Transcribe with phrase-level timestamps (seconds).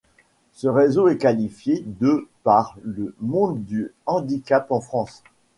[0.53, 5.21] Ce réseau est qualifié de par le monde du handicap en France.